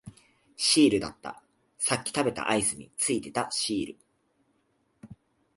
[0.55, 1.43] シールだった、
[1.77, 3.87] さっき食べたアイスについていたシー
[5.09, 5.15] ル